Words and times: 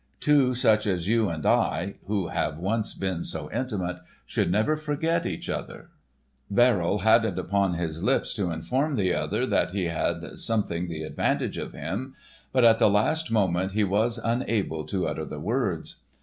Two 0.19 0.55
such 0.55 0.87
as 0.87 1.07
you 1.07 1.29
and 1.29 1.45
I 1.45 1.97
who 2.07 2.29
have 2.29 2.57
once 2.57 2.95
been 2.95 3.23
so 3.23 3.51
intimate, 3.53 3.97
should 4.25 4.51
never 4.51 4.75
forget 4.75 5.27
each 5.27 5.47
other." 5.47 5.91
Verrill 6.49 7.01
had 7.03 7.23
it 7.23 7.37
upon 7.37 7.75
his 7.75 8.01
lips 8.01 8.33
to 8.33 8.49
inform 8.49 8.95
the 8.95 9.13
other 9.13 9.45
that 9.45 9.73
he 9.73 9.83
had 9.85 10.39
something 10.39 10.87
the 10.87 11.03
advantage 11.03 11.59
of 11.59 11.73
him; 11.73 12.15
but 12.51 12.65
at 12.65 12.79
the 12.79 12.89
last 12.89 13.29
moment 13.29 13.73
he 13.73 13.83
was 13.83 14.17
unable 14.17 14.85
to 14.85 15.07
utter 15.07 15.23
the 15.23 15.39
words. 15.39 15.97